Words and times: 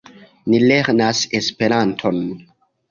Ni 0.53 0.61
lernas 0.71 1.21
Esperanton. 1.43 2.23